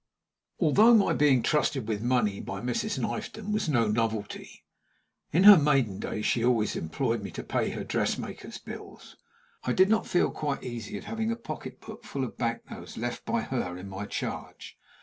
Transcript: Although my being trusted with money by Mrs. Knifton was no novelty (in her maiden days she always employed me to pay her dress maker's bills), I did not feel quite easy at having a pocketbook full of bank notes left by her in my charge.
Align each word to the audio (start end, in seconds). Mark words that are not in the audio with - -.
Although 0.59 0.95
my 0.95 1.13
being 1.13 1.43
trusted 1.43 1.87
with 1.87 2.01
money 2.01 2.39
by 2.39 2.59
Mrs. 2.59 2.97
Knifton 2.97 3.51
was 3.51 3.69
no 3.69 3.87
novelty 3.87 4.65
(in 5.31 5.43
her 5.43 5.59
maiden 5.59 5.99
days 5.99 6.25
she 6.25 6.43
always 6.43 6.75
employed 6.75 7.21
me 7.21 7.29
to 7.29 7.43
pay 7.43 7.69
her 7.69 7.83
dress 7.83 8.17
maker's 8.17 8.57
bills), 8.57 9.15
I 9.63 9.73
did 9.73 9.89
not 9.89 10.07
feel 10.07 10.31
quite 10.31 10.63
easy 10.63 10.97
at 10.97 11.03
having 11.03 11.31
a 11.31 11.35
pocketbook 11.35 12.03
full 12.03 12.23
of 12.23 12.35
bank 12.35 12.63
notes 12.71 12.97
left 12.97 13.25
by 13.25 13.41
her 13.41 13.77
in 13.77 13.89
my 13.89 14.07
charge. 14.07 14.75